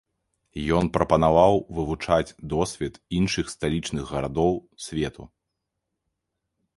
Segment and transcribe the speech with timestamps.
[0.77, 4.53] Ён прапанаваў вывучаць досвед іншых сталічных гарадоў
[4.87, 5.23] свету.